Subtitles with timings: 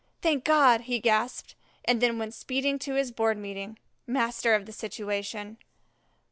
[0.23, 1.53] "Thank God!" he gasped,
[1.85, 3.77] and then went speeding to his Board meeting,
[4.07, 5.59] master of the situation.